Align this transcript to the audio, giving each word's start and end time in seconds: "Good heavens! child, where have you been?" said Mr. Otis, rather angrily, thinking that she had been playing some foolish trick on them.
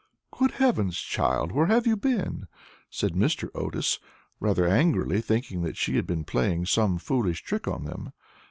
"Good 0.31 0.53
heavens! 0.53 0.97
child, 0.97 1.51
where 1.51 1.67
have 1.67 1.85
you 1.85 1.95
been?" 1.95 2.47
said 2.89 3.13
Mr. 3.13 3.49
Otis, 3.53 3.99
rather 4.39 4.67
angrily, 4.67 5.21
thinking 5.21 5.61
that 5.61 5.77
she 5.77 5.95
had 5.95 6.07
been 6.07 6.23
playing 6.25 6.65
some 6.65 6.97
foolish 6.97 7.43
trick 7.43 7.67
on 7.67 7.83
them. 7.85 8.11